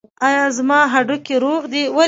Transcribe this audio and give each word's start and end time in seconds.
ایا 0.27 0.43
زما 0.57 0.79
هډوکي 0.93 1.35
روغ 1.45 1.61
دي؟ 1.71 1.83